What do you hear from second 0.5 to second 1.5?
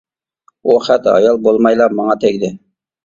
ئۇ خەت ھايال